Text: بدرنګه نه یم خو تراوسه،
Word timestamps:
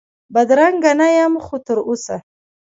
بدرنګه 0.33 0.91
نه 0.99 1.07
یم 1.17 1.33
خو 1.45 1.55
تراوسه، 1.65 2.15